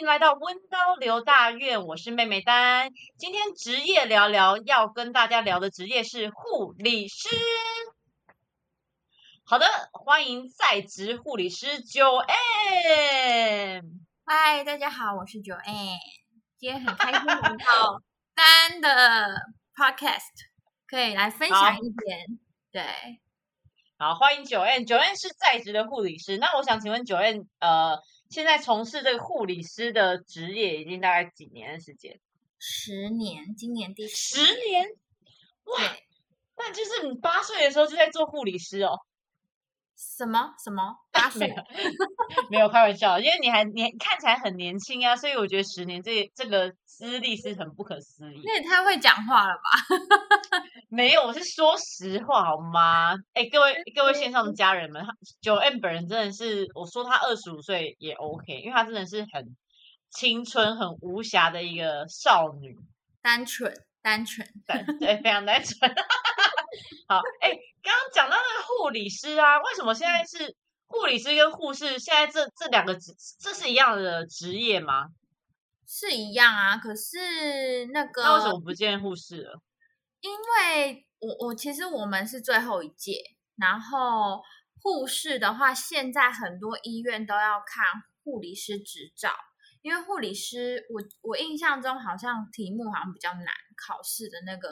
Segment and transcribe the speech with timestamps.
[0.00, 2.90] 迎来到温刀刘大院，我是妹妹丹。
[3.18, 7.28] 今天职业聊聊，要跟大家聊的职业是护理师。
[9.44, 13.82] 好的，欢迎在职护理师九 N。
[14.24, 15.98] 嗨，大家好，我是九 N。
[16.56, 18.00] 今天很开心来到
[18.34, 19.34] 丹的
[19.76, 20.32] Podcast，
[20.86, 22.26] 可以来分享一点。
[22.72, 22.82] 对，
[23.98, 24.86] 好，欢迎九 N。
[24.86, 26.38] 九 N 是在职的护理师。
[26.38, 27.98] 那我想请问九 N，呃，
[28.30, 32.20] 现在从事这个护理师的职业已经大概几年的时间？
[32.58, 34.86] 十年，今年第十年。
[35.64, 35.96] 哇，
[36.56, 39.00] 那就是你八岁的时候就在做护理师哦。
[40.16, 41.54] 什么什么 八岁？
[42.50, 48.40] 没有开玩笑，因为你还年看起来很年轻啊，所以我觉得十年这这个资历是很不可思议。
[48.44, 49.96] 那也太会讲话了吧？
[50.88, 53.14] 没有，我是说实话好吗？
[53.34, 55.04] 哎，各位各位线上的家人们，
[55.42, 59.54] 九 M 本人真的是，我说他二十五岁也 OK，因为他真的是很
[60.10, 62.76] 青春、很无瑕的一个少女，
[63.22, 63.72] 单纯、
[64.02, 65.94] 单纯、单对，非常单纯。
[67.10, 67.58] 好，哎。
[67.82, 70.54] 刚刚讲到那个护理师啊，为什么现在是
[70.86, 71.98] 护理师跟护士？
[71.98, 75.06] 现在这这两个职，这是一样的职业吗？
[75.86, 79.62] 是一样啊，可是那个那为什么不见护士了？
[80.20, 83.14] 因为我我其实我们是最后一届，
[83.56, 84.42] 然后
[84.82, 87.86] 护士的话，现在很多医院都要看
[88.22, 89.32] 护理师执照，
[89.80, 94.68] 因为护理师，我我印象中好像题目好像比较难，考试的那个。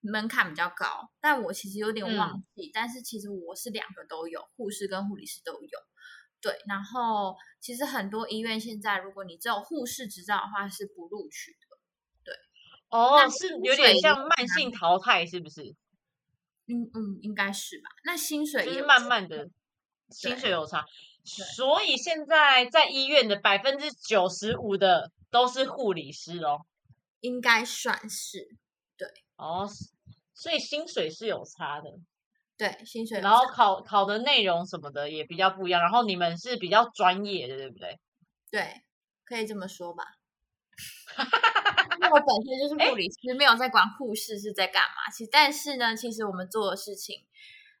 [0.00, 2.70] 门槛比较高，但我其实有点忘记。
[2.72, 5.78] 但是其实我是两个都有，护士跟护理师都有。
[6.40, 11.76] 对，然后其实很多医院现在，如果你只有护士执照的话，是不录取的。
[12.24, 12.34] 对，
[12.88, 15.76] 哦，是有点像慢性淘汰，是不是？
[16.66, 17.90] 嗯嗯，应该是吧。
[18.04, 19.50] 那薪水也是慢慢的，
[20.08, 20.86] 薪水有差。
[21.24, 26.64] 所以现在在医院的百分之九十五的都是护理师哦，
[27.20, 28.56] 应该算是
[28.96, 29.06] 对。
[29.36, 29.68] 哦，
[30.40, 31.90] 所以薪水是有差的，
[32.56, 33.20] 对，薪水。
[33.20, 35.82] 然后考考的内容什么的也比较不一样。
[35.82, 38.00] 然后你们是比较专业的，对不对？
[38.50, 38.80] 对，
[39.26, 40.02] 可以这么说吧。
[42.00, 45.12] 因为我本身就是护理师，没有在管护士是在干嘛。
[45.14, 47.26] 其但是呢，其实我们做的事情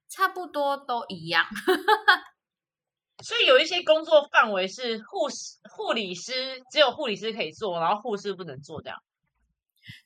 [0.06, 1.46] 差不多都一样。
[3.24, 9.02] 所以有一些工作范围是护士、护理师只有护理师可以做，然后护士不能做这样。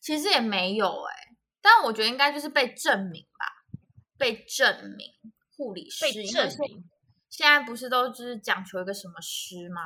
[0.01, 1.34] 其实也没有哎。
[1.65, 3.47] 但我觉得应该就是被证明吧，
[4.19, 5.09] 被证明
[5.57, 6.05] 护理师。
[6.05, 6.85] 被证明。
[7.31, 9.81] 现在不是都就是讲求一个什么师吗？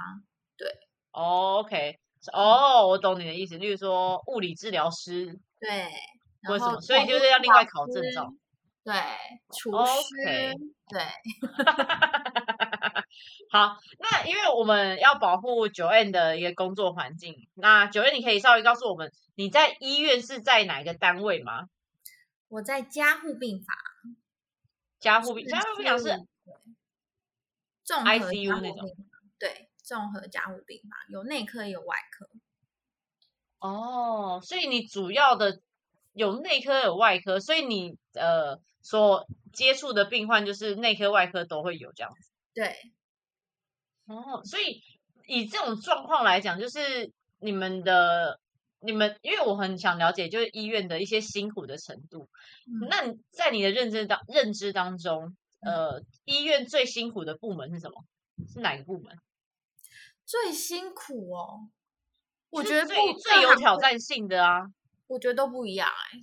[0.56, 0.68] 对。
[1.12, 1.96] OK，
[2.32, 3.56] 哦，我懂你的意思。
[3.58, 5.26] 例如说物理治疗师。
[5.60, 5.86] 对。
[6.50, 6.80] 为什么？
[6.80, 8.28] 所以就是要另外考证照。
[8.82, 8.94] 对。
[9.56, 10.52] 厨师。
[10.88, 11.00] 对。
[13.50, 21.68] 好，那因为我们要保护九 N 的一个工作环境，那九 N 你可以稍微告诉我们，你在医院是在哪个单位吗？
[22.48, 23.76] 我在加护病房。
[25.00, 26.26] 加护病加护病房是
[27.84, 28.96] 综合 ICU 那种，
[29.38, 32.28] 对，综合加护病房有内科有外科。
[33.60, 35.60] 哦，所以你主要的
[36.12, 42.30] 有内科有外科，所以你呃所接触的病患就是内科外科都会有这样子。
[42.52, 42.76] 对。
[44.08, 44.82] 哦，所以
[45.26, 48.40] 以这种状况来讲，就是你们的
[48.80, 52.26] 你们，因为我很想了解，就是医院的一些辛苦的程度。
[52.88, 58.02] 那在你的认知当认知当中，呃，医院最辛苦的部门是什么？
[58.50, 59.18] 是哪个部门？
[60.24, 61.68] 最辛苦哦，
[62.48, 64.62] 我觉得最最有挑战性的啊，
[65.06, 66.18] 我觉得都不一样哎。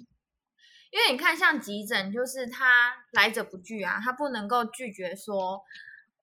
[0.90, 5.62] 因为你看，像急诊，就是他来者不拒啊，他不能够拒绝说，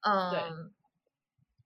[0.01, 0.73] 嗯。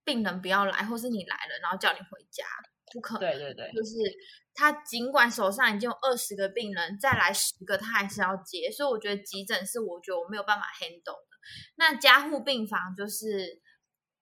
[0.06, 2.44] 病人不要来，或是你来了，然后叫你回家，
[2.92, 3.28] 不可能。
[3.28, 3.94] 对对对，就是
[4.54, 11.36] 他尽管手上已经有二十个病人，再来十个他还是要接，所以我觉得急诊是我觉得我没有办法 handle 的。
[11.74, 13.60] 那加护病房就是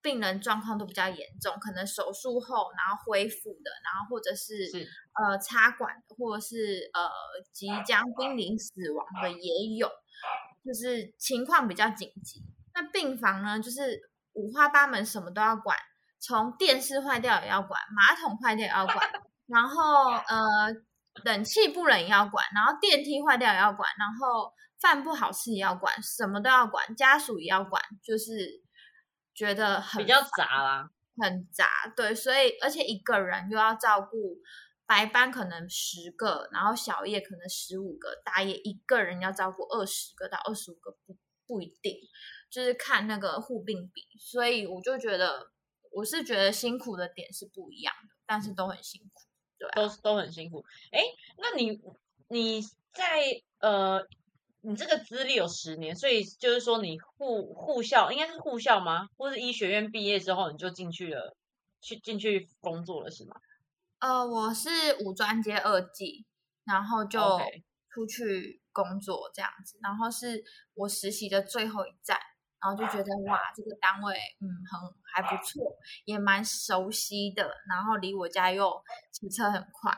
[0.00, 4.54] 病人状况都比较严重，可能手术后然后恢复的，然后或者是
[5.12, 7.10] 呃插管的，或者是呃
[7.52, 9.86] 即将濒临死亡的也有，
[10.64, 12.42] 就是情况比较紧急。
[12.72, 14.13] 那病房呢，就是。
[14.34, 15.76] 五花八门，什么都要管，
[16.20, 18.98] 从电视坏掉也要管，马桶坏掉也要管，
[19.46, 20.72] 然后呃，
[21.24, 28.62] 冷气不冷也要管，然后电梯坏掉也要管，然后饭不好吃也要管，什么都要管，家属也要管，就是
[29.34, 30.90] 觉得很比较杂啦，
[31.22, 34.36] 很杂，对，所以而且一个人又要照顾
[34.86, 41.16] 白班可能十个，然后小夜可能十五个，大夜一个人要照顾二十个到二十五个，不
[41.46, 41.96] 不一定。
[42.54, 45.50] 就是看那个互病比，所以我就觉得，
[45.90, 48.14] 我是觉得辛苦的点是不一样的。
[48.26, 49.22] 但是都很辛苦，
[49.58, 50.64] 对、啊，都都很辛苦。
[50.92, 51.00] 哎，
[51.36, 51.80] 那你
[52.28, 52.62] 你
[52.92, 54.06] 在呃，
[54.60, 59.08] 你这个资历有十年，所以就是说你护护校应该是护校吗？
[59.16, 61.36] 或是医学院毕业之后你就进去了，
[61.80, 63.34] 去进去工作了是吗？
[63.98, 64.70] 呃，我是
[65.04, 66.24] 五专接二技，
[66.64, 67.20] 然后就
[67.90, 70.42] 出去工作这样子，然后是
[70.74, 72.18] 我实习的最后一站，
[72.64, 74.80] 然后就觉得哇，这个单位嗯很
[75.12, 75.76] 还不错，
[76.06, 78.72] 也蛮熟悉的，然后离我家又
[79.12, 79.92] 骑车很快，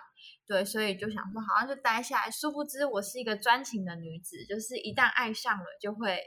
[0.49, 2.31] 对，所以就想说好像就待下来。
[2.31, 6.21] 殊不知我是一个专情的女子，就是一旦爱上了就会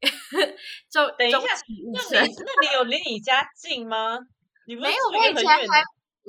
[0.90, 4.18] 就等一下那你那你有离你家近吗？
[4.66, 5.82] 你没有，我以前还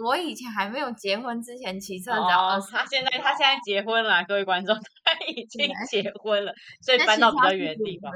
[0.04, 8.12] 我以前还没有结婚之前骑车只要二哦，他现在他现在结婚了，各位观众， 他已经结婚了，所以搬到比较车要45远的地方，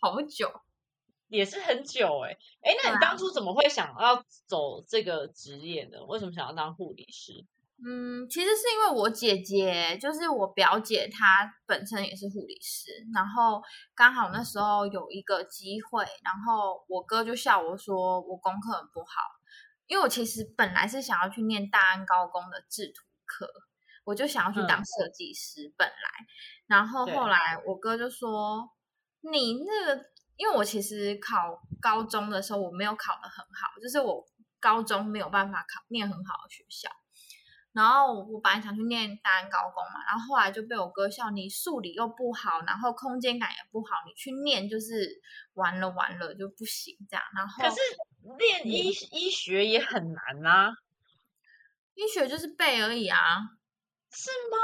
[0.00, 0.50] 好好久。
[1.28, 2.30] 也是很久哎、
[2.62, 4.16] 哎，那你当初怎么会想要
[4.46, 6.02] 走这个职业呢？
[6.08, 7.44] 为什么想要当护理师？
[7.86, 13.62] 嗯，其实是因为我姐姐，就是我表姐，她本身也是护理师，然后
[13.94, 19.20] 刚好那时候有一个机会，然后我哥就笑我说我功课很不好，
[19.88, 23.48] 因为我其实本来是想要去念大安高工的制图课，
[24.04, 25.94] 我就想要去当嗯设计师，本来，
[26.66, 28.70] 然后对后来我哥就说
[29.22, 30.04] 你那个，
[30.36, 34.24] 因为我其实考高中的时候我没有考得很好，就是我
[34.60, 36.88] 高中没有办法考念很好的学校。
[37.72, 45.20] 然后我本来想去念大安高工嘛，然后后来就被我哥笑你数理又不好，然后空间感也不好，你去念就是
[45.52, 47.22] 完了完了就不行这样。
[47.36, 47.76] 然后可是
[48.36, 50.72] 练医医学也很难啊，
[51.94, 53.18] 医学就是背而已啊，
[54.10, 54.56] 是吗？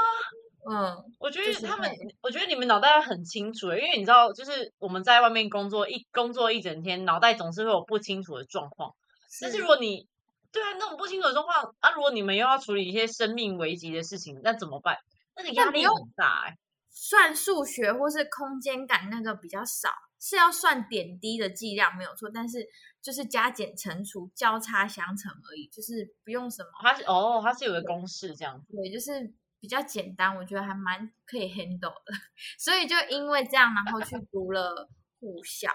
[0.67, 8.95] 嗯，我觉得他们会，我觉得你们脑袋很清楚欸，因为你知道，就是我们在外面工作一工作一整天，脑袋总是会有不清楚的状况。
[9.41, 10.07] 但是如果你
[10.51, 14.97] 对啊，那种不清楚的状况啊，如果你们又要处理一些生命危急的事情，那怎么办？
[15.35, 16.57] 那个压力很大哎、
[16.89, 19.89] 算数学或是空间感那个比较少，
[20.19, 22.65] 是要算点滴的剂量没有错，但是
[23.05, 26.69] 就是加减乘除交叉相乘而已，就是不用什么。
[26.81, 28.73] 它是哦，它是有个公式这样子。
[28.73, 32.11] 对，就是比较简单，我觉得还蛮可以 handle 的，
[32.57, 35.69] 所以就因为这样，然后去读了护校，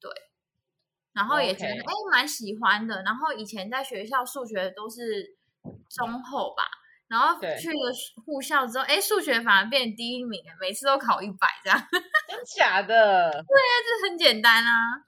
[0.00, 0.10] 对，
[1.12, 5.36] 然后也觉得哎蛮喜欢的，然后以前在学校数学都是
[5.88, 6.64] 中后吧，
[7.06, 7.92] 然后去了
[8.26, 11.78] 护校之后，哎数学反而变第一名，每次都考一百这样，
[12.28, 13.30] 真假的？
[13.30, 15.06] 对啊这很简单啊。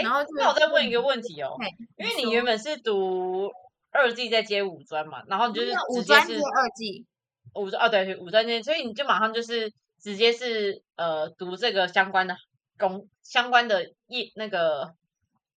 [0.00, 1.56] 哎，然后那我再问一个问题哦，
[1.96, 3.50] 因为你原本是读
[3.90, 7.06] 二技在接五专嘛，然后你就是没有五专接二技，
[7.54, 12.36] 五专哦，对，五专接，所以你就马上就是直接是呃读这个相关的
[12.78, 14.94] 工相关的业那个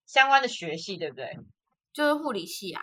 [0.06, 1.38] 相关的学系，对不对？
[1.92, 2.82] 就是护理系啊，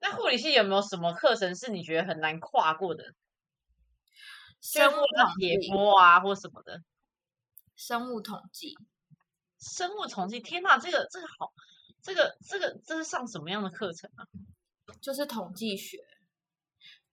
[0.00, 3.14] 那护理系有没有什么课程是你觉得很难跨过的？
[4.60, 6.80] 生物统解计，剖啊，或什么的？
[7.76, 8.74] 生物统计。
[9.58, 11.52] 生物统计，天呐，这个这个好，
[12.02, 14.26] 这个这个这是上什么样的课程啊？
[15.00, 15.98] 就是统计学。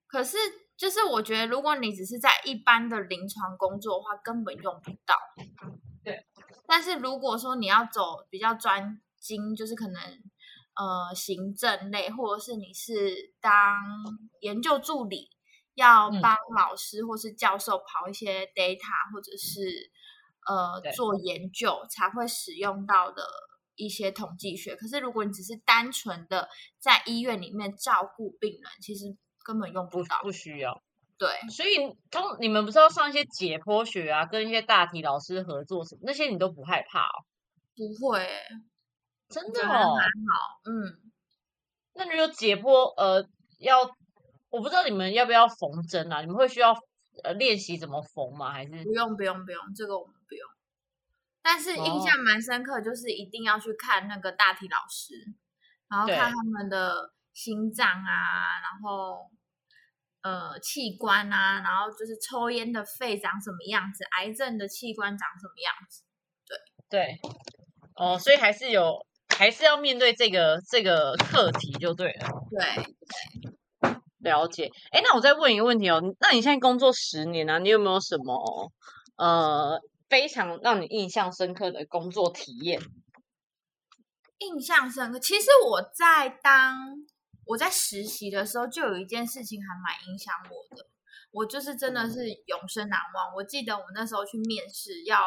[0.06, 0.36] 可是，
[0.76, 5.16] 就是我觉得，如果你只是在一般的临床工作的话，根本用不到。
[6.04, 6.24] 对。
[6.66, 10.00] 但是如果说你要走比较专精，就是可能
[10.76, 13.52] 呃行政类，或者是你是当
[14.40, 15.30] 研究助理，
[15.74, 19.90] 要嗯帮老师或是教授跑一些 data，或者是
[20.46, 23.22] 呃做研究才会使用到的
[23.76, 24.76] 一些统计学。
[24.76, 26.48] 可是如果你只是单纯的
[26.78, 30.20] 在医院里面照顾病人，其实根本用不不到。
[30.22, 30.82] 不需要。
[31.16, 37.24] 对，所以通你们不是要上一些解剖学啊，跟一些大体老师合作什么，那些你都不害怕哦？
[37.76, 38.46] 不会欸、
[39.28, 39.68] 真的哦？
[39.68, 40.60] 蛮好。
[40.64, 41.12] 嗯，
[41.94, 43.26] 那如果解剖呃
[43.58, 43.82] 要，
[44.50, 46.20] 我不知道你们要不要缝针啊？
[46.20, 46.76] 你们会需要
[47.22, 48.52] 呃练习怎么缝吗？
[48.52, 49.94] 还是不用不用不用，这个。
[51.44, 55.14] 但是印哦象蛮深刻，就是一定要去看那个大体老师，
[55.90, 59.30] 然后看他们的心脏啊，然后
[60.22, 66.02] 呃器官啊，然后就是抽烟的肺长什么样子，癌症的器官长什么样子。
[66.88, 67.18] 对？
[67.96, 72.28] 哦，所以还是有，还是要面对这个这个课题就对了。
[72.50, 74.70] 对，了解。
[74.92, 78.72] 哎，那我再问一个问题哦，那你现在工作十年啊，你有没有什么
[79.16, 79.80] 呃
[80.14, 82.80] 非常让你印象深刻的工作体验？
[84.38, 85.18] 印象深刻。
[85.18, 87.04] 其实我在当
[87.46, 90.88] 我在实习的时候，就有一件事情还蛮影响我的，
[91.32, 93.34] 我就是真的是永生难忘。
[93.34, 95.18] 我记得我那时候去面试要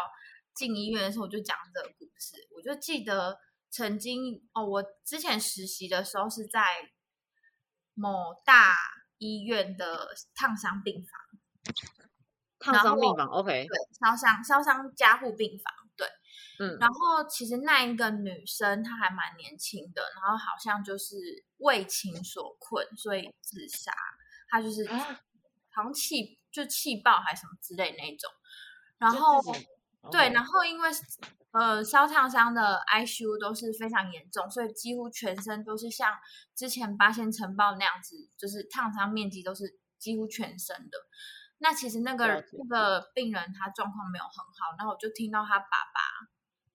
[0.56, 2.48] 进医院的时候，我就讲这个故事。
[2.56, 3.38] 我就记得
[3.70, 6.64] 曾经哦，我之前实习的时候是在
[7.94, 8.74] 某大
[9.18, 11.12] 医院的烫伤病房，
[12.60, 16.08] 烫伤病房，OK，对，烧伤烧伤加护病房，对，
[16.60, 21.16] 嗯，然后其实那一个女生她还蛮年轻的，然后好像就是
[21.58, 23.92] 为情所困，所以自杀，
[24.50, 28.32] 她就是好像气就气爆还是什么之类那种，
[28.98, 29.42] 然后
[30.12, 30.90] 对，然后因为。
[31.52, 36.14] 呃，烧烫伤的 ICU 都是非常严重，所以几乎全身都是像
[36.54, 41.00] 之前八仙城堡那样子，就是烫伤面积都是几乎全身的。
[41.60, 46.02] 那其实那个那个病人他状况没有很好，然后我就听到他爸爸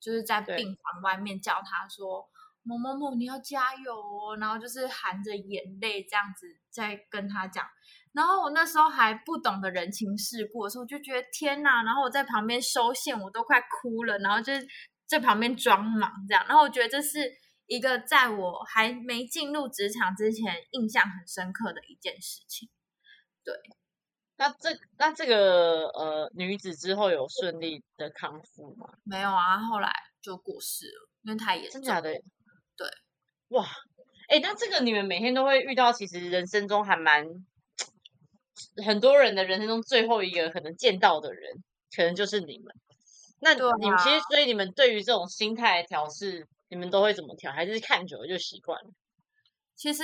[0.00, 2.28] 就是在病房外面叫他说
[2.64, 7.64] ：“某某某，你要加油哦。”然后就是含着眼泪这样子在跟他讲。
[8.12, 11.84] 然后我那时候还不懂得人情世故的时候，我就觉得天哪！
[11.84, 14.18] 然后我在旁边收线，我都快哭了。
[14.18, 14.66] 然后就是
[15.06, 16.44] 在旁边装忙这样。
[16.48, 17.30] 然后我觉得这是
[17.66, 22.68] 一个在我还没进入职场之前印象很深刻的一件事情。
[23.44, 23.54] 对，
[24.42, 28.88] 那这那这个呃女子之后有顺利的康复吗？
[29.04, 31.80] 没有啊，后来就过世了，因为太严重。
[31.80, 32.12] 真的？
[32.76, 32.88] 对，
[33.50, 33.64] 哇，
[34.28, 37.24] 哎，那这个你们每天都会遇到，其实人生中还蛮。
[38.84, 41.62] 很多人的人生中最后一个可能见到的人，
[41.94, 42.74] 可能就是你们。
[43.38, 47.52] 那你们其实，所以你们对于这种心态调试，你们都会怎么调？
[47.52, 48.90] 还是看久了就习惯了？
[49.76, 50.02] 其实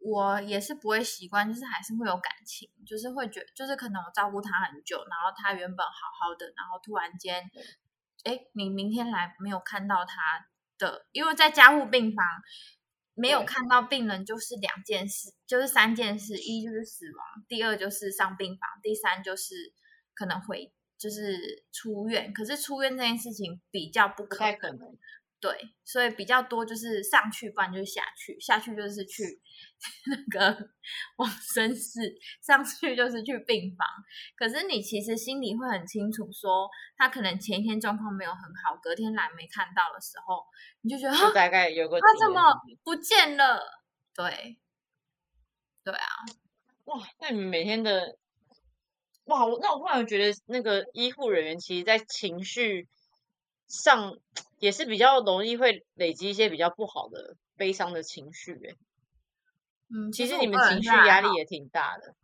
[0.00, 7.50] 我也是不会习惯，就是还是会有感情，就是会觉，就是可能我照顾他很久，然后他原本好好的，然后突然间，
[8.24, 10.46] 哎，你明天来没有看到他
[10.78, 12.24] 的，因为在加护病房。
[13.14, 19.74] 没有看到病人就是两件事，就是三件事：一就是死亡，第二就是上病房，第三就是
[20.14, 22.32] 可能会就是出院。
[22.32, 24.96] 可是出院这件事情比较不可能。
[25.40, 25.50] 对，
[25.84, 28.38] 所以比较多就是上去，不然就是下去。
[28.38, 29.40] 下去就是去
[30.06, 30.68] 那个
[31.16, 33.88] 往生室，上去就是去病房。
[34.36, 36.68] 可是你其实心里会很清楚，说
[36.98, 40.44] 他可能前一天状况没有很好，隔天来没看到的时候，
[40.82, 42.42] 你就觉得大概有个他怎么
[42.84, 43.62] 不见了？
[44.14, 44.58] 对，
[45.82, 46.06] 对啊，
[46.84, 48.18] 哇，那你们每天的
[49.24, 52.88] 哇，那我忽然觉得那个医护人员其实，在情绪。
[53.70, 54.18] 上
[54.58, 58.74] 也是比较容易会累积一些比较不好的悲伤的情绪，哎，
[59.94, 62.16] 嗯，其实你们情绪压力也挺大的。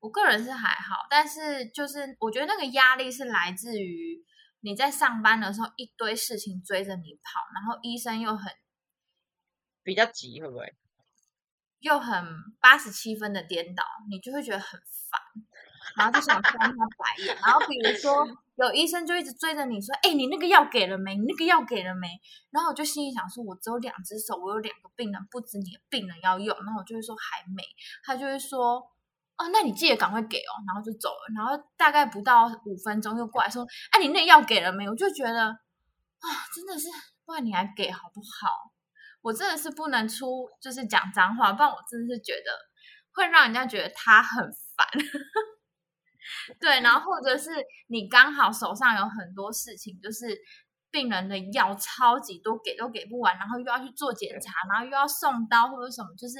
[0.00, 4.24] 我个人是还好，但是就是我觉得那个压力是来自于
[4.60, 8.52] 你在上班的时候一堆事情追着你跑，然后医生又很
[9.84, 10.74] 比较急，会不会
[11.78, 12.26] 又很
[12.60, 15.20] 八十七分的颠倒，你就会觉得很烦，
[15.96, 17.36] 然后就想翻他白眼。
[17.36, 18.26] 然后比如说。
[18.56, 21.16] 有医生就一直追着你说：“哎，你那个药给了没？
[21.16, 22.08] 你那个药给了没？”
[22.52, 27.62] 然后我就心里想说：“我只有两只手，我有两个病人，不止你的病人要用。”然后我就会说：“还没。”
[28.04, 28.76] 他就会说
[29.38, 31.32] ：“哦，那你记得赶快给哦。”然后就走了。
[31.34, 36.88] 然后大概不到五分钟又过来说：“哎，你那药给了没？”我就觉得啊，真的是，
[37.24, 38.72] 不然你还给好不好？
[39.22, 42.50] 我真的是不能出，就是讲脏话，不然我真的是觉得
[43.14, 44.44] 会让人家觉得他很
[44.76, 44.86] 烦。
[46.60, 47.50] 对，然后或者是
[47.88, 50.36] 你刚好手上有很多事情，就是
[50.90, 56.38] 病人的药超级多，给都给不完，然后又要去做检查，然后又要送刀或者什么，就是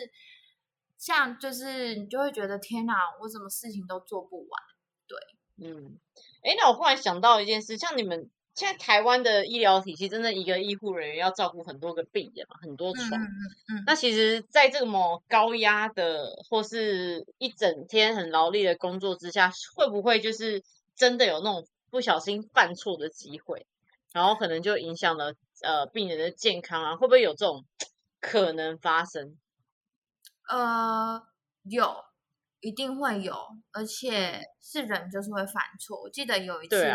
[0.98, 4.62] 像就是你就会觉得天哪，我什么事情都做不完。
[5.06, 5.18] 对，
[5.68, 5.98] 嗯，
[6.42, 8.30] 哎，那我忽然想到一件事，像你们。
[8.54, 13.08] 现在台湾的医疗体系，真的一个医护人员要照顾很多个病人嘛，很多床。
[13.86, 20.62] 那其实，在这么高压的或是一整天很劳力的工作之下，会不会就是
[20.94, 23.66] 真的有那种不小心犯错的机会，
[24.12, 26.96] 然后可能就影响了呃病人的健康啊？
[26.96, 27.64] 会不会有这种
[28.20, 29.38] 可能发生？
[30.50, 31.22] 呃，
[31.62, 32.04] 有，
[32.60, 33.34] 一定会有，
[33.70, 36.02] 而且是人就是会犯错。
[36.02, 36.94] 我记得有一次是。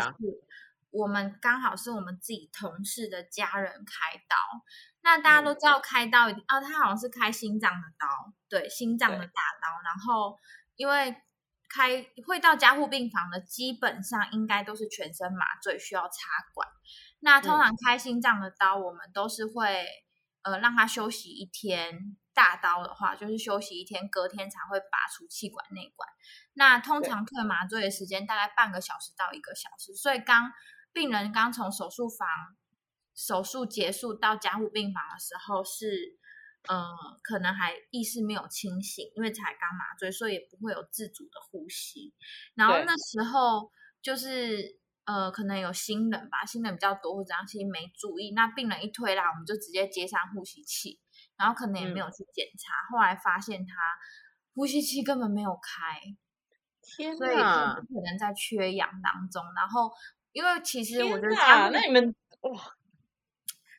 [0.90, 4.36] 我们刚好是我们自己同事的家人开刀，
[5.02, 8.06] 那大家都知道开刀一定啊，他好像是开心脏的刀，
[8.48, 9.82] 对，心脏的大刀。
[9.84, 10.38] 然后
[10.76, 11.14] 因为
[11.68, 16.14] 开会到加护病房的，基本上应该都是全身麻醉，需要插
[16.54, 16.66] 管。
[17.20, 19.86] 那通常开心脏的刀，我们都是会
[20.42, 22.16] 呃让他休息一天。
[22.38, 26.08] 大刀的话，就是休息一天，隔天才会拔出气管内管。
[26.54, 30.52] 那通常退麻醉的时间大概半个小时到一个小时，所以刚。
[30.92, 32.28] 病人刚从手术房
[33.14, 36.16] 手术结束到加护病房的时候，是
[36.68, 36.86] 呃，
[37.22, 42.12] 可能还意识没有清醒，因为才刚麻醉，所以也不会有自主的呼吸。
[42.54, 43.70] 然后那时候
[44.02, 48.32] 就是呃，可能有新人吧，新人比较多或者样，其实没注意。
[48.32, 51.00] 那病人一推来，我们就直接接上呼吸器，
[51.36, 53.74] 然后可能也没有去检查，后来发现他
[54.54, 56.00] 呼吸器根本没有开，
[56.82, 57.74] 天所以哪！
[57.74, 59.42] 可能在缺氧当中。
[59.56, 59.90] 然后，
[60.32, 62.60] 因为其实我觉得天哪加护那你们哇，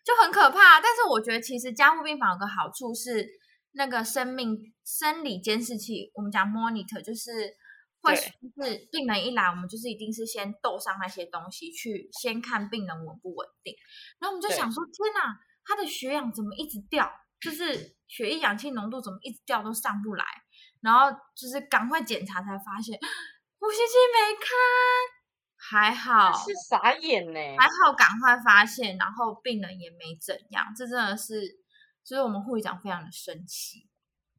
[0.04, 0.82] 就很可怕。
[0.82, 3.28] 但是我觉得其实加护病房有个好处是，
[3.72, 7.56] 那个生命生理监视器，我们讲 monitor，就是
[8.02, 13.76] 会对是病人一来，我们就是一定是先斗上那些东西，去先看病人稳不稳定。
[14.20, 17.10] 然后我们就想说，天哪，他的血氧怎么一直掉？
[17.40, 20.26] 就是血液氧气浓度怎么一直掉都上不来？
[20.82, 22.98] 然后就是赶快检查才发现
[23.60, 24.48] 呼吸器没开，
[25.62, 27.40] 还好是傻眼呢。
[27.58, 31.60] 还好赶快发现，然后病人也没怎样，这真的是，
[32.04, 33.86] 就是我们护理长非常的生气，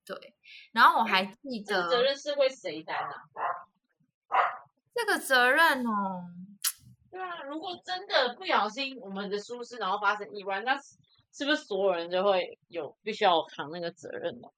[0.05, 0.35] 对。
[0.73, 3.13] 然后我还记得这个责任是会谁担啊？
[4.95, 6.25] 这个责任哦，
[7.11, 10.97] 对啊，如果真的不小心我们的疏失，然后发生意外，那是
[11.33, 14.49] 是不是所有人就会有必须要扛那个责任呢？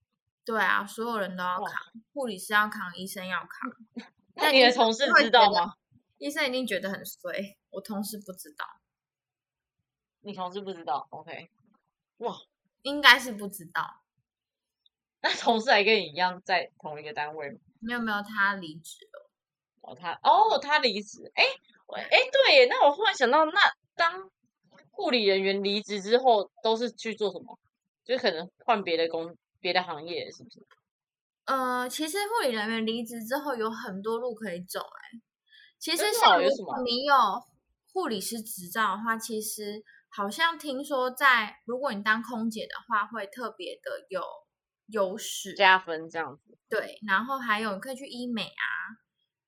[0.45, 1.69] 对啊，所有人都要扛，
[2.14, 3.71] 护理师要扛，医生要扛，
[4.37, 5.75] 那你的同事知道吗？
[6.23, 8.64] 医生一定觉得很衰，我同事不知道，
[10.21, 11.50] 你同事不知道，OK？
[12.19, 12.37] 哇
[12.83, 14.05] 应该是不知道，
[15.21, 17.59] 那同事还跟你一样在同一个单位吗？
[17.81, 19.31] 没有没有，他离职了。
[19.81, 21.43] 哦，他哦，他离职，哎，
[21.87, 23.52] 我哎，对耶，那我忽然想到，那
[23.97, 24.31] 当
[24.93, 27.59] 护理人员离职之后，都是去做什么？
[28.05, 30.64] 就可能换别的工、别的行业，是不是？
[31.47, 35.21] 呃，其实护理人员离职之后有很多路可以走、欸，
[35.83, 37.15] 其实像如果你有
[37.93, 44.23] 护理师执照的话，其实好像听说在如果你当空姐的话，会特别的有
[44.87, 45.55] 优势。
[45.55, 46.57] 加分这样子。
[46.69, 48.95] 对，然后还有你可以去医美啊，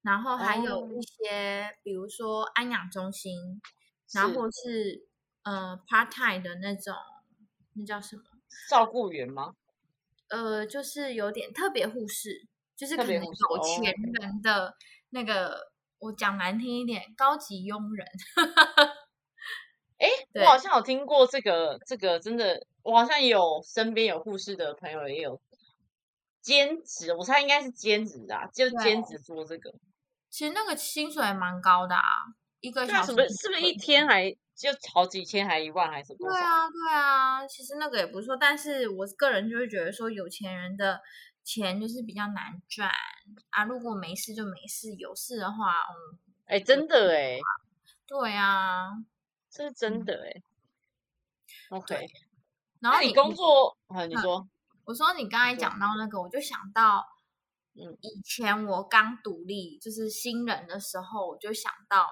[0.02, 3.62] 然后还有哦一些、比如说安养中心，
[4.12, 5.06] 然后或是
[5.44, 6.92] 呃 part time 的那种，
[7.74, 8.22] 那叫什么？
[8.68, 9.54] 照顾员吗？
[10.30, 13.22] 呃，就是有点特别护士，就是可能有
[13.62, 14.74] 钱人的
[15.10, 15.72] 那个，
[16.04, 18.06] 我讲难听一点，高级佣人。
[19.96, 25.40] 哎，对我好像有听过这个，这个真的，我好像有身边有护士的朋友也有
[26.42, 29.72] 兼职，我猜应该是兼职啊，就兼职做这个。
[30.28, 32.02] 其实那个薪水还蛮高的啊，
[32.60, 36.34] 一个小时什么是不是一天还就好几千，还一万，还是多少？
[36.34, 41.00] 对啊，对啊，其实那个也不错，但是我个人就会觉得说，有钱人的
[41.44, 42.90] 钱就是比较难赚
[43.50, 43.64] 啊。
[43.64, 47.38] 如果没事就没事，有事的话，嗯，哎，真的哎，
[48.06, 48.90] 对啊。
[49.50, 50.42] 这是真的哎。
[51.68, 52.06] OK，
[52.80, 54.04] 然后那你工作啊？
[54.06, 54.48] 你嗯说
[54.84, 57.06] 我说你刚才讲到那个，我就想到，
[57.74, 62.08] 嗯以前我刚独立就是新人的时候，我就想到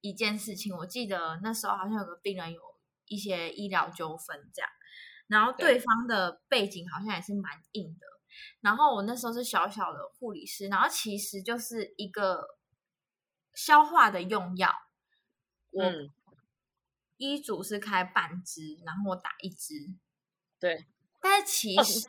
[0.00, 0.74] 一件事情。
[0.74, 2.60] 我记得那时候好像有个病人有
[3.06, 4.70] 一些医疗纠纷这样，
[5.26, 8.06] 然后对对方的背景好像也是蛮硬的。
[8.60, 12.42] 然后我那时候是小小的护理师，然后其实就是一个
[13.54, 14.72] 消化的用药，
[15.70, 16.10] 我嗯，
[17.16, 19.74] 医嘱是开半支，然后我打一支，
[20.58, 20.86] 对，
[21.20, 22.08] 但是其哦实，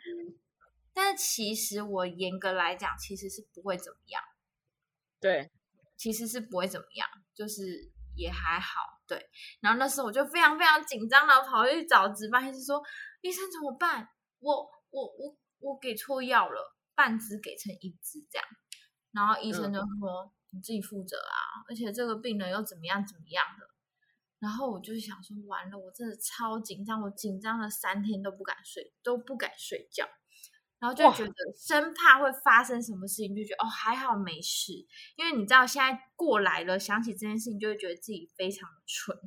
[0.94, 4.22] 但是其实我严格来讲，其实是不会怎么样，
[5.20, 5.52] 对，
[5.98, 9.30] 其实是不会怎么样，就是也还好，对。
[9.60, 12.84] 然后那时候我就非常非常紧张的跑去找值班医生说
[13.22, 14.08] ：“医生怎么办？
[14.40, 18.46] 我我我我给错药了，半支给成一支这样。”
[19.12, 23.68] 然后医生就说：“你自己负责啊，而且这个病人又怎么样怎么样的。”
[24.40, 30.06] 然后我就想说，完了，我真的超紧张，我紧张了三天都不敢睡，都不敢睡觉，
[30.80, 34.74] 然后就哇觉得生怕会发生什么事情，就觉得哦还好没事，
[35.16, 39.18] 因为你知道现在过来了，想起这件事情就会觉得自己非常的蠢，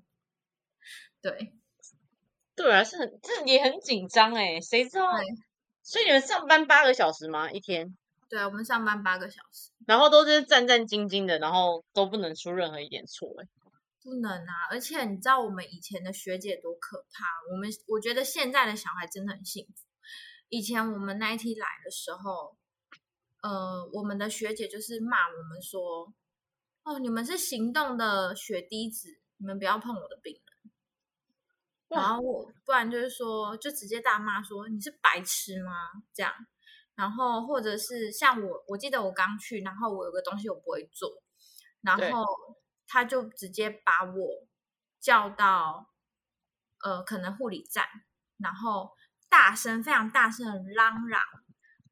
[1.22, 1.54] 对
[2.54, 5.06] 对啊，是很，这也很紧张哎，谁知道？
[5.86, 7.50] 对所以你们上班八个小时吗？
[7.50, 7.96] 一天？
[8.28, 13.46] 对啊，我们上班八个小时，然后都是战战兢兢的，然后都不能出任何一点错哎。
[14.02, 14.52] 不能啊！
[14.70, 17.24] 而且你知道我们以前的学姐多可怕？
[17.52, 19.72] 我们我觉得现在的小孩真的很幸福。
[20.48, 22.56] 以前我们那一批来的时候，
[23.42, 26.12] 呃，我们的学姐就是骂我们说
[26.86, 30.45] ：“哦，你们是行动的血滴子，你们不要碰我的病人。”哇
[31.88, 35.72] 然后我不然就是说，就直接大骂说：“你是白痴吗？”
[36.12, 36.32] 这样。
[36.94, 41.10] 然后或者是像我，我记得我刚去，然后我有个东西我不会做，
[41.82, 42.24] 然对后
[42.86, 44.48] 他就直接把我
[44.98, 45.92] 叫到
[46.82, 47.84] 呃可能护理站，
[48.38, 48.90] 然后
[49.28, 51.20] 大声非常大声的嚷嚷，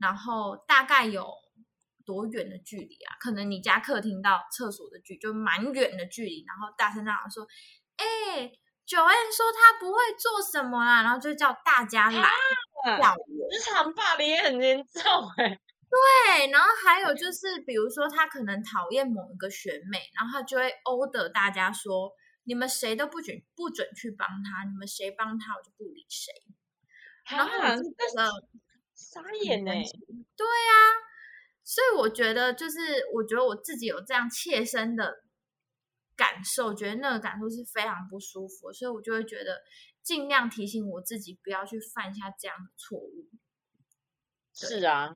[0.01, 1.31] 然后大概有
[2.07, 3.15] 多远的距离啊？
[3.21, 7.47] 可能你家客厅到厕所的距就蛮远的距离，然后大声嚷说
[7.99, 8.51] ：“哎，
[8.87, 12.23] 九 N 说他不会做什么啦，然后就叫大家来
[12.99, 13.51] 叫我。
[13.51, 15.03] 职场霸凌也很严重
[15.39, 15.59] 哎。
[15.89, 22.13] 对，然后还有就是，比如说他可能讨厌某一个学妹，然后他就会殴的大家说
[22.45, 26.33] ：“你们谁都不准不准去帮他，你们谁帮他我就不理谁。”
[27.31, 28.31] 然后我就觉得
[28.93, 29.71] 傻眼呢。
[30.37, 30.75] 对啊，
[31.63, 35.24] 所以我觉得就是，我觉得我自己有这样切身的
[36.17, 39.61] 感受，觉得那个感受是非常不舒服，所以我就会觉得
[40.03, 43.27] 尽量提醒我自己不要去犯下这样的错误。
[44.53, 45.15] 是啊。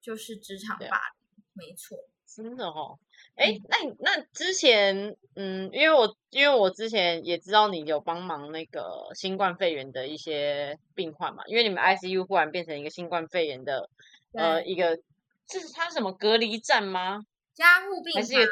[0.00, 2.98] 就是职场霸凌，没错，真的哦。
[3.34, 13.90] 哎，那那之前，嗯，因为我因为我之前也知道你有帮忙那个新冠肺炎的一些病患嘛，因为你们 ICU 忽然变成一个新冠肺炎的，
[14.32, 14.98] 呃，一个
[15.46, 17.26] 这是它什么隔离站吗？
[17.52, 18.46] 加护病房还是一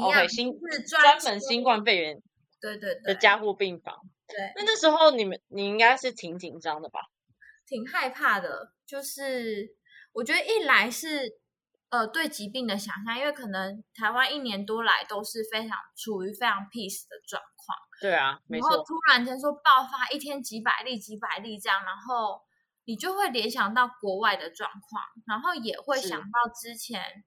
[0.00, 2.22] OK 新是专门新冠肺炎
[2.60, 3.96] 对对的加护病房。
[4.26, 7.00] 对，那那时候你们你应该是挺紧张的吧？
[7.66, 9.76] 挺害怕的，就是。
[10.14, 11.38] 我觉得一来是，
[11.88, 18.68] 呃，对疾病的想象，因为可能台湾一年多来都是非常处于非常 peace 的状况，对啊，没错。
[18.68, 22.42] 然后突然间说爆发一天几百例、几百例这样，然后
[22.84, 27.24] 你就会联想到国外的状况，然后也会想到之前，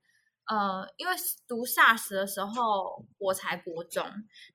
[0.48, 1.14] 呃，因为
[1.48, 4.06] 读 SARS 的时候我才国中，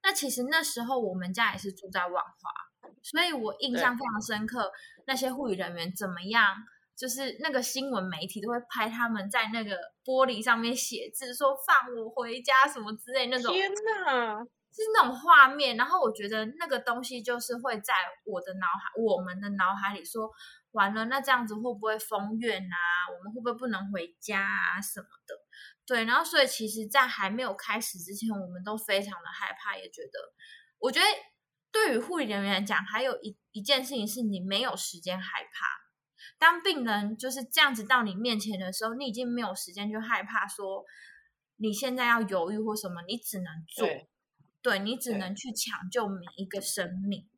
[0.02, 4.70] 那其实那时候我们家也是住在万华，所以我印象非常深刻，
[5.06, 6.56] 那些护理人员怎么样。
[6.96, 9.70] 就是那个新闻媒体都会拍他们在那个
[10.04, 13.54] 玻璃上面写字，说放我回家什么之类那种。
[13.54, 14.36] 天哪，
[14.70, 15.78] 是那种画面。
[15.78, 17.94] 然后我觉得那个东西就是会在
[18.26, 20.30] 我的脑海、我们的脑海里说，
[20.72, 23.08] 完了，那这样子会不会封院啊？
[23.16, 25.34] 我们会不会不能回家啊什么的？
[25.90, 30.32] 对，然后所以其实，在还没有开始之前，我们都非常的害怕，也觉得，
[30.78, 31.06] 我觉得
[31.72, 35.66] 对于护理人员来讲，还有一一件事情是你没有时间害怕。
[36.38, 40.84] 当病人就是这样子到你面前的时候，你已经没有时间去害怕说
[41.56, 43.84] 你现在要犹豫或什么，你只能做，
[44.62, 47.28] 对你只能去抢救每一个生命，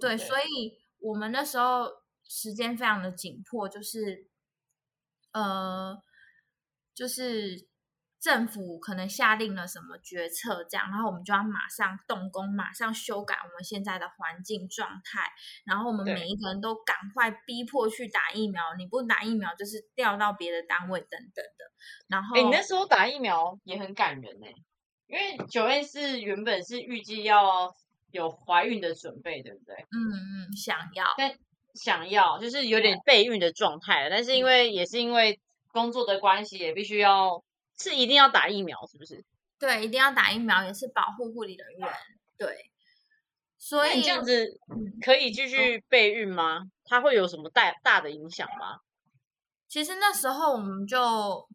[0.00, 1.90] 对，所以我们那时候
[2.26, 4.30] 时间非常的紧迫，就是
[5.32, 6.02] 呃，
[6.94, 7.68] 就是。
[8.20, 15.30] 政府可能下令了什么决策，这样，然后我们就要马上动工，马上修改我们现在的环境状态，
[15.64, 21.64] 然后我们每一个人都赶快逼迫去打疫苗，你不打疫苗就是调到别的单位等等的。
[22.08, 24.52] 然后，哎，你那时候打疫苗也很感人哎，
[25.06, 27.72] 因为九月是原本是预计要
[28.10, 29.76] 有怀孕的准备，对不对？
[29.76, 31.32] 嗯嗯，想要，但
[31.74, 35.38] 想要就是有点备孕的状态，但是因为也是因为
[35.70, 37.44] 工作的关系，也必须要。
[37.78, 39.24] 是一定要打疫苗，是不是？
[39.58, 41.88] 对，一定要打疫苗，也是保护护理人员。
[42.36, 42.70] 对，
[43.58, 44.60] 所以这样子
[45.00, 46.70] 可以继续备孕吗？
[46.84, 48.80] 它会有什么大大的影响吗？
[49.68, 51.48] 其实那时候我们就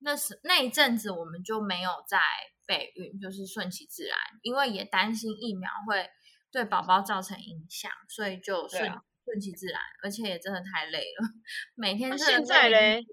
[0.00, 2.18] 那时那一阵子我们就没有在
[2.66, 6.08] 备孕，就是顺其自然，因为也担心疫苗会
[6.50, 8.90] 对宝宝造成影响，所以就顺
[9.24, 11.28] 顺其自然，而且也真的太累了，
[11.76, 13.04] 每天现在嘞。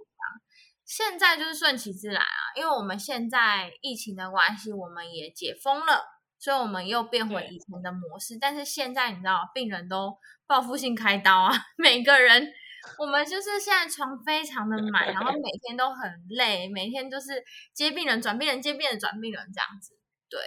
[0.90, 6.04] 现在就是顺其自然啊，因为我们现在疫情的关系，我们也解封了，
[6.40, 8.40] 所以我们又变回以前的模式。
[8.42, 12.52] 但是现在你知道，病人都报复性开刀啊， 每个人，
[12.98, 19.94] 我们就是现在床非常的满，然后每天都很累，每天就是接病人、转病人、接病人、转病人这样子。
[20.28, 20.42] 对，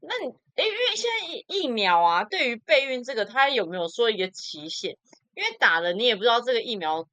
[0.00, 4.96] 那你哎，因为现在疫苗啊，对于备孕这个，它有没有说一个期限？
[5.34, 7.06] 因为打了你也不知道这个疫苗。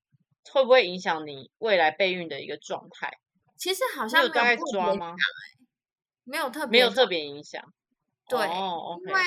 [0.52, 3.20] 会不会影响你未来备孕的一个状态？
[3.58, 5.16] 其实好像没有大概抓吗？
[6.26, 7.74] 没有特别没有特别影响。
[8.28, 9.22] 对，因为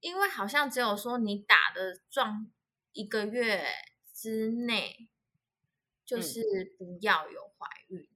[0.00, 2.50] 因为好像只有说你打的状
[2.92, 3.64] 一个月
[4.12, 5.08] 之内，
[6.04, 6.42] 就是
[6.76, 8.08] 不要有怀孕。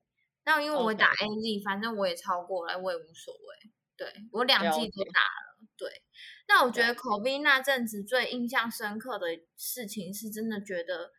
[0.45, 3.71] 那因为我打 A Z，反正我也超过了，我也无所谓。
[3.97, 5.67] 对我两剂都打了。
[5.77, 6.03] 对，
[6.49, 11.13] 那我觉得口鼻那阵子最印象深刻的事情，是真的觉得。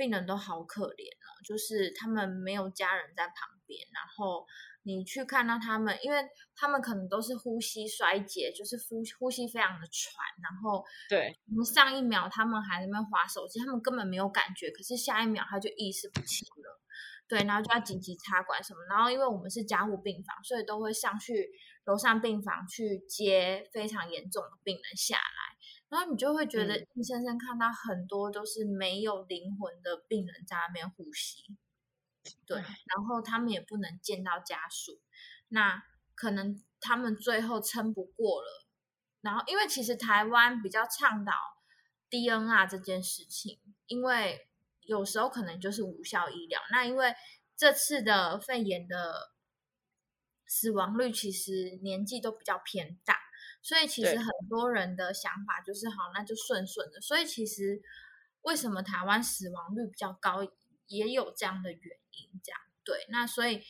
[0.00, 3.34] 病人都好可怜哦，就是他们没有家人在旁
[3.66, 4.46] 边，然后
[4.82, 6.24] 你去看到他们，因为
[6.56, 16.80] 他们可能都是呼吸衰竭，就是呼呼吸非常的喘，然后对，我们上一秒他们还在那边划手机，他们根本没有感觉，可是下一秒他就意识不清了，
[17.28, 21.50] 对，然后就要紧急插管什么，然后因为我们是加护病房，所以都会上去
[21.84, 25.39] 楼上病房去接非常严重的病人下来。
[25.90, 31.56] 然后你就会觉得硬生生看到很多都是没有灵魂的病人在那边呼吸，
[32.46, 35.00] 对，然后他们也不能见到家属，
[35.48, 35.82] 那
[36.14, 38.66] 可能他们最后撑不过了。
[39.20, 41.32] 然后，因为其实台湾比较倡导
[42.08, 44.48] DNR 这件事情，因为
[44.82, 46.60] 有时候可能就是无效医疗。
[46.70, 47.14] 那因为
[47.56, 49.32] 这次的肺炎的
[50.46, 53.18] 死亡率其实年纪都比较偏大，
[53.62, 57.00] 所以其实很多人的想法就是好，那就顺顺的。
[57.00, 57.80] 所以其实
[58.42, 60.40] 为什么台湾死亡率比较高，
[60.86, 62.40] 也有这样的原因。
[62.42, 63.62] 这样对，那所以。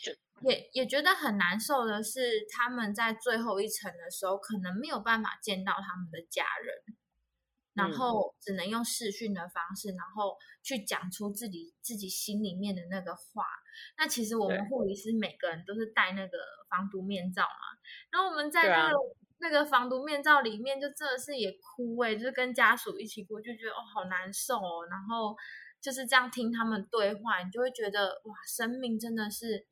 [0.43, 6.97] 也也觉得很难受的是，他们在最后一层的时候，可能没有办法见到他们的家人，
[7.75, 13.45] 然后只能用视讯的方式，然后去讲出自己自己心里面的那个话。
[13.99, 16.39] 那其实我们护理师每个人都是戴那个
[16.71, 17.77] 防毒面罩嘛，
[18.11, 18.97] 然后我们在那个
[19.41, 24.87] 那个防毒面罩里面，就真的是也哭哎，就是跟家属一起哭，就觉得哦好难受哦。
[24.91, 25.37] 然后
[25.81, 29.67] 就是这样听他们对话，你就会觉得哇，生命真的是。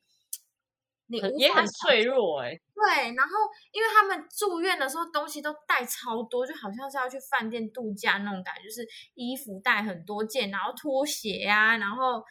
[1.38, 3.33] 也很脆弱哎，对，然后
[3.72, 12.22] 因为他们住院的时候东西都带超多，就好像是要去饭店度假那种感觉，就是衣服带很多件，然后拖鞋啊，然后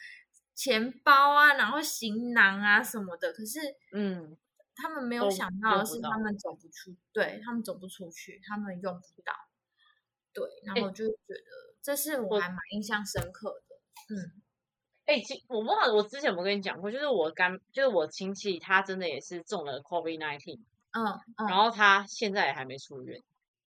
[0.54, 3.34] 钱包啊，然后行囊啊什么的。
[3.34, 3.60] 可是，
[3.94, 4.38] 嗯，
[4.78, 9.34] 他们没有想到的是，他们走不出，对他们走不出去，他们用不到，
[10.34, 11.36] 对，然后就觉得
[11.82, 13.76] 这是我还蛮印象深刻的，
[14.16, 14.42] 嗯。
[15.08, 16.92] 哎，其我忘了，我之前有没有跟你讲过？
[16.92, 20.60] 就是我干，就是我亲戚，他真的也是中了 COVID nineteen，
[20.92, 23.24] 嗯，然后他现在也还没出院，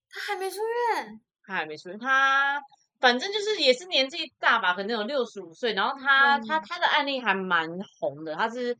[0.10, 2.62] 他还没出院，他还没出院，他
[3.00, 7.70] 反正就是也是年纪大吧，可能有六十五岁，然后他他他的案例还蛮
[8.02, 8.78] 红的，他是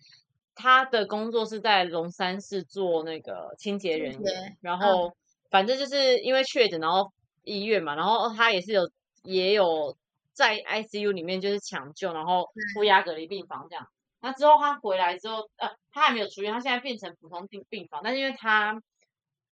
[0.60, 5.16] 他的工作是在龙山市做那个清洁人员，然后
[5.50, 7.12] 反正就是因为确诊，然后
[7.44, 8.92] 医院嘛，然后他也是有
[9.24, 9.98] 也有。
[10.32, 13.86] 在 ICU 里面就是抢救，然后负压隔离病房这样。
[14.22, 18.00] 那之后他回来之后，呃，他还没有出院，他现在变成普通病病房。
[18.02, 18.82] 但是因为他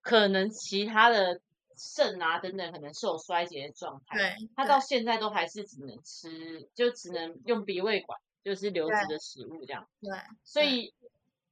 [0.04, 1.42] 可能其他的
[1.76, 9.86] 肾啊等等可能是有衰竭的状态，对，他到现在都还是只能吃，就只能用鼻胃管，就是流质的食物这样。
[10.00, 10.94] 对，所以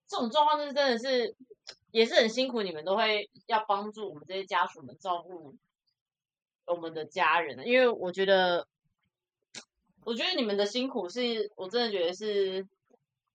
[0.08, 1.36] 这种状况就是真的是
[1.92, 5.56] 也是很辛苦，你们都会要帮助我们这些家属们照顾
[6.66, 8.66] 我们的家人，因为我觉得。
[10.06, 12.68] 我觉得你们的辛苦是我真的觉得是，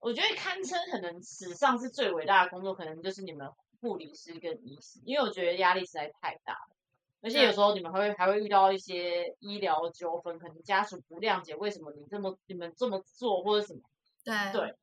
[0.00, 6.76] 我觉得堪称可能史上是最伟大的工作，可能就是你们护理师跟医师，因为我觉得压力实在太大了，
[7.20, 13.80] 而且有时候你们还会还会遇到一些医疗纠纷，可能家属不谅解为什么你这么你们这么做或者什么，
[14.24, 14.74] 对对，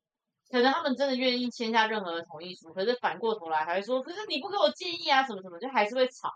[0.50, 6.30] 可能他们真的愿意签下任何的同意书，可是反过头来还会说，可是你不给我建议啊什么什么，就还是会吵，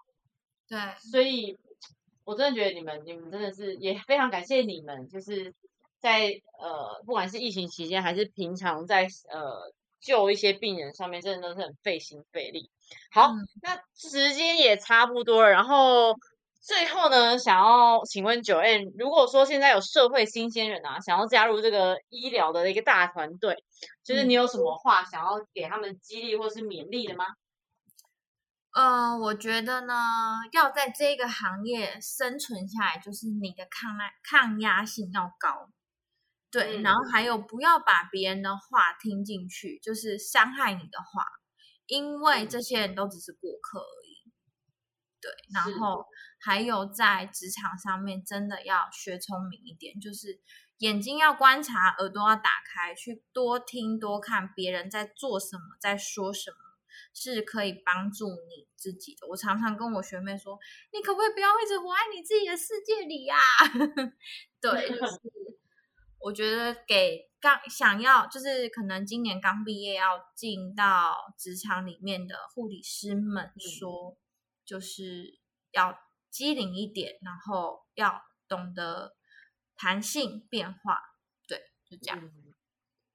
[0.67, 1.57] 对，所以。
[2.25, 5.51] 我真的觉得你们，你们真的是也非常感谢你们，就是
[5.97, 6.27] 在
[6.59, 12.69] 呃，不管是疫情期间还是平常在呃救一些病人上面，真的都是很费心费力。
[13.11, 13.31] 好，
[13.61, 16.15] 那时间也差不多了，然后
[16.61, 23.63] 最后呢，想要请问九 N，如果说现在有社会新鲜人啊，想要加入这个医疗的一个大团队，
[24.03, 27.25] 就是你有什么话想要给他们激励或是勉励的吗？
[28.71, 29.95] 嗯，我觉得呢，
[30.51, 35.69] 要在这个行业生存下来，就是你的抗耐、抗压性要高，
[36.51, 41.23] 对，然后还有不要把别人的话听进去，就是伤害你的话，
[41.87, 44.31] 因为这些人都只是过客而已，
[45.21, 46.05] 对，然后
[46.39, 50.39] 还有在职场上面真的要学聪明一点，就是
[50.79, 56.57] 眼睛要观察，耳朵要打开，去多听多看别人在做什么，在说什么。
[57.13, 59.27] 是可以帮助你自己的。
[59.27, 60.57] 我常常跟我学妹说
[60.93, 63.35] ：“你可不可以不要一直活在你自己的世界里呀？”
[64.61, 65.19] 对，就是
[66.19, 74.17] 我觉得给刚想要，就是可能今年刚毕业要进到职场里面的护理师们说，
[74.65, 75.39] 就是
[75.71, 75.97] 要
[76.29, 79.15] 机灵一点，然后要懂得
[79.75, 80.99] 弹性变化。
[81.47, 81.57] 对，
[81.89, 82.19] 就这样。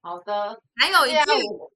[0.01, 1.31] 好的，还有一句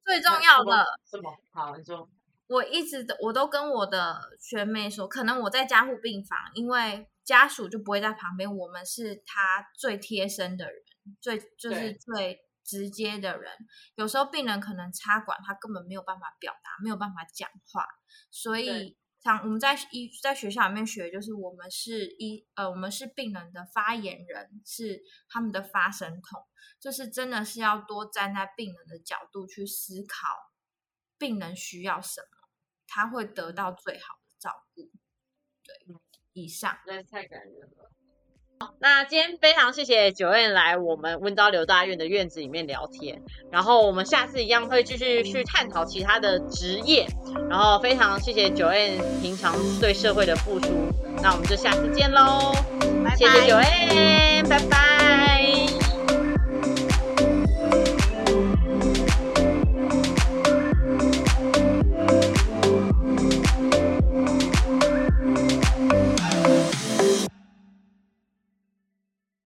[0.05, 1.31] 最重要的，什么？
[1.51, 2.09] 好，你说。
[2.47, 10.81] 我一直都我都跟我的学妹说，可能我在加护病房，因为家属就不会在旁边，我们是他最贴身的人，
[11.21, 13.51] 最就是最直接的人。
[13.95, 17.85] 有时候病人可能插管，他根本没有办法表达，没有办法讲话，
[18.29, 26.45] 所以像我们在医在学校里面学，就是我们是医呃，我们是病人的发言人，是他们的发声筒。
[26.79, 30.53] 就是真的是要多站在病人的角度去思考，
[31.17, 32.47] 病人需要什么，
[32.87, 34.89] 他会得到最好的照顾。
[35.63, 35.75] 对，
[36.31, 36.79] 以上。
[36.85, 37.91] 那太感人了。
[38.81, 47.07] 那今天非常谢谢九燕来我们温刀刘大院的院子里面聊天，然后我们下次一样会继续去探讨其他的职业，
[47.49, 50.69] 然后非常谢谢九燕平常对社会的付出，
[51.21, 52.53] 那我们就下次见喽，
[53.17, 55.38] 谢谢九燕，拜拜。